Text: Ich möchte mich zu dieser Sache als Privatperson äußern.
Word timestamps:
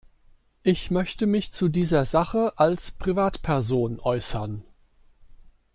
Ich 0.63 0.89
möchte 0.89 1.27
mich 1.27 1.51
zu 1.53 1.69
dieser 1.69 2.05
Sache 2.05 2.53
als 2.55 2.89
Privatperson 2.89 3.99
äußern. 3.99 4.63